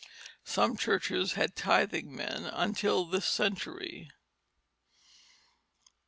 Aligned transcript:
Some 0.43 0.77
churches 0.77 1.33
had 1.33 1.55
tithing 1.55 2.15
men 2.15 2.45
until 2.45 3.05
this 3.05 3.27
century. 3.27 4.09